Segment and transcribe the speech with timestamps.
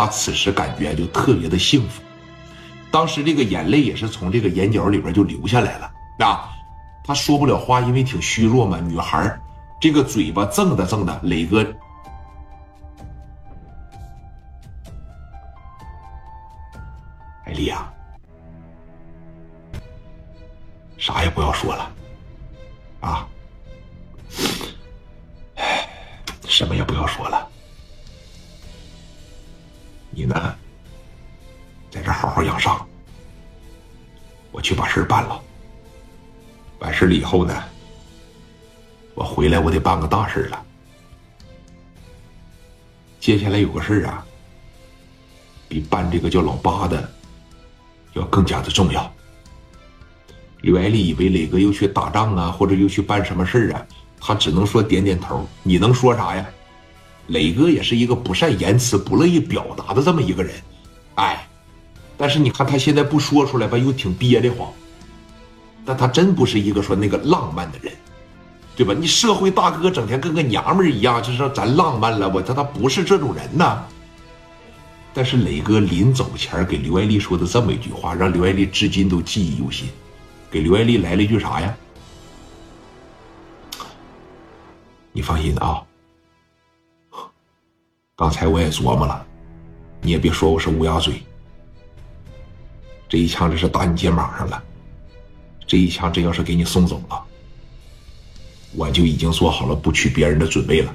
[0.00, 2.00] 他此时感觉就特别的幸福，
[2.90, 5.92] 当时这个眼泪也是从这个眼角里边就流下来了
[6.24, 6.48] 啊。
[7.04, 8.80] 他说不了话，因为挺虚弱嘛。
[8.80, 9.38] 女孩
[9.78, 11.62] 这个嘴巴锃的锃的，磊哥，
[17.44, 17.92] 艾丽呀，
[20.96, 21.92] 啥也不要说了，
[23.00, 23.28] 啊，
[25.56, 25.86] 哎
[26.48, 27.49] 什么也不要说了。
[30.20, 30.54] 你呢，
[31.90, 32.86] 在这好好养伤，
[34.52, 35.40] 我去把事办了。
[36.80, 37.54] 完事了以后呢，
[39.14, 40.62] 我回来我得办个大事了。
[43.18, 44.22] 接下来有个事啊，
[45.70, 47.10] 比办这个叫老八的
[48.12, 49.10] 要更加的重要。
[50.60, 53.86] 刘爱丽以为磊哥又去打仗啊，或者又去办什么事啊，
[54.20, 55.48] 他只能说点点头。
[55.62, 56.46] 你能说啥呀？
[57.30, 60.52] 磊哥也是一个不善言辞、不乐意表达的这么一个人，
[61.14, 61.46] 哎，
[62.16, 64.68] 但是你看他现在不说出来吧，又挺憋得慌。
[65.84, 67.92] 但他真不是一个说那个浪漫的人，
[68.74, 68.92] 对吧？
[68.98, 73.84] 你社会大哥整天跟个娘们儿一样，就说咱浪漫了，我他他不是这种人呐。
[75.14, 79.88] 但是磊哥临走前给刘爱丽说的这么一句话，让刘爱丽至今都记忆犹新。
[80.50, 81.74] 给刘爱丽来了一句啥呀？
[85.12, 85.82] 你放心啊，
[88.30, 89.26] 刚才我也琢磨了，
[90.02, 91.20] 你也别说我是乌鸦嘴，
[93.08, 94.62] 这一枪这是打你肩膀上了。
[95.66, 97.24] 这一枪真要是给你送走了，
[98.76, 100.94] 我就已经做好了不娶别人的准备了。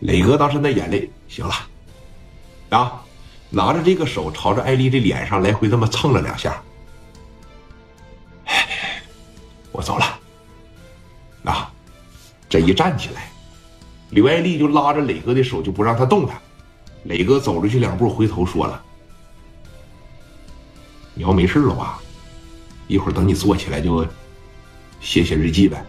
[0.00, 1.54] 磊哥当时那眼泪，行了，
[2.70, 3.04] 啊，
[3.50, 6.62] 拿着这个手朝着艾丽的脸上来回这么蹭了两下，
[9.72, 10.18] 我走了。
[11.44, 11.72] 啊
[12.48, 13.30] 这一站起来，
[14.10, 16.36] 刘爱丽就拉着磊哥的手，就不让他动弹。
[17.04, 18.82] 磊哥走出去两步，回头说了
[21.14, 22.00] ：“你要没事了吧？
[22.88, 24.04] 一会儿等你坐起来就
[25.00, 25.86] 写写日记呗。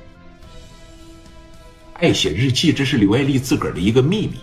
[1.93, 4.39] 爱写日记，这是刘爱丽自个儿的一个秘密。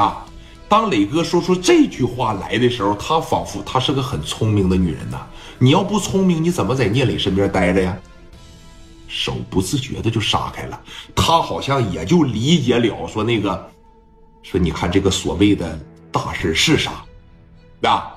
[0.00, 0.24] 啊，
[0.68, 5.26] 当磊哥说出这句话来的时候，他仿佛她是个很聪明的女人呐。
[5.58, 7.96] 你要不聪明，你怎么在聂磊身边待着呀？”
[9.08, 10.78] 手不自觉的就撒开了，
[11.16, 13.70] 他好像也就理解了，说那个，
[14.42, 15.80] 说你看这个所谓的
[16.12, 17.02] 大事是啥，
[17.80, 18.14] 啊，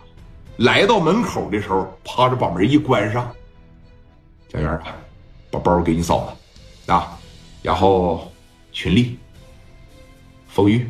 [0.57, 3.31] 来到门口的时候，趴着把门一关上，
[4.49, 4.93] 家园啊，
[5.49, 6.35] 把包给你嫂
[6.85, 7.17] 子，啊，
[7.61, 8.29] 然后
[8.73, 9.17] 群力、
[10.49, 10.85] 冯玉，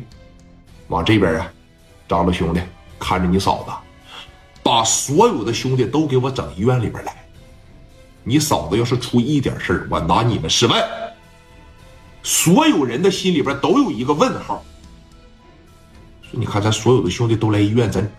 [0.92, 1.50] 往这边啊，
[2.06, 2.60] 张罗兄弟
[2.98, 3.72] 看着你嫂子，
[4.62, 7.16] 把所有的兄弟都给我整医院里边来。
[8.22, 10.86] 你嫂子要是出一点事儿，我拿你们十万。
[12.22, 14.62] 所有人的心里边都有一个问号。
[16.20, 18.12] 说你看，咱所有的兄弟都来医院，咱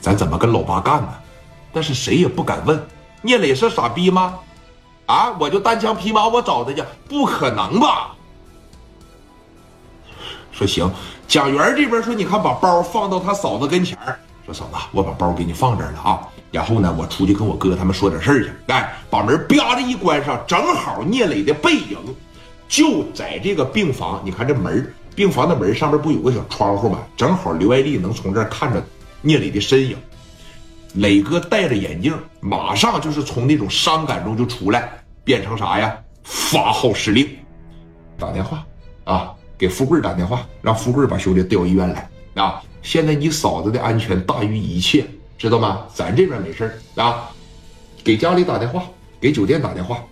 [0.00, 1.08] 咱怎么跟老八干呢？
[1.72, 2.86] 但是谁也不敢问。
[3.22, 4.38] 聂磊是傻逼吗？
[5.06, 8.14] 啊，我就单枪匹马我找他去，不可能吧？
[10.52, 10.90] 说行，
[11.28, 13.98] 蒋元这边说，你看把包放到他嫂子跟前
[14.46, 16.26] 说嫂子，我把包给你放这儿了啊。
[16.50, 18.50] 然后呢，我出去跟我哥他们说点事儿去。
[18.68, 21.98] 哎，把门啪的一关上，正好聂磊的背影
[22.66, 24.22] 就在这个病房。
[24.24, 27.00] 你看这门，病房的门上面不有个小窗户吗？
[27.14, 28.82] 正好刘爱丽能从这儿看着
[29.20, 29.98] 聂磊的身影。
[30.94, 34.90] 磊哥戴着眼镜，马上就是从那种伤感中就出来，
[35.24, 35.94] 变成啥呀？
[36.24, 37.28] 发号施令，
[38.18, 38.64] 打电话
[39.04, 42.62] 啊，给富贵打电话，让富贵把兄弟调医院来啊。
[42.80, 45.04] 现在你嫂子的安全大于一切。
[45.36, 45.86] 知道吗？
[45.94, 47.30] 咱这边没事啊，
[48.02, 48.82] 给家里打电话，
[49.20, 50.02] 给酒店打电话，